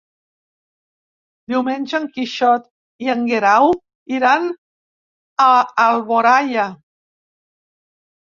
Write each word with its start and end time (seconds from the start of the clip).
Diumenge 1.51 1.93
en 1.99 2.07
Quixot 2.15 2.65
i 3.07 3.11
en 3.15 3.21
Guerau 3.33 3.69
iran 4.21 4.49
a 5.45 5.51
Alboraia. 5.85 6.67